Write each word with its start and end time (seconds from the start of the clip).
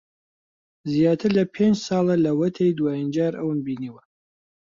زیاتر 0.93 1.29
لە 1.37 1.43
پێنج 1.53 1.77
ساڵە 1.87 2.15
لەوەتەی 2.25 2.75
دوایین 2.77 3.09
جار 3.15 3.33
ئەوم 3.39 3.57
بینیوە. 3.65 4.01